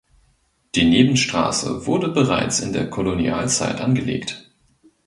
Die 0.73 0.83
Nebenstraße 0.85 1.85
wurde 1.85 2.07
bereits 2.07 2.59
in 2.59 2.73
der 2.73 2.89
Kolonialzeit 2.89 3.79
angelegt. 3.81 4.49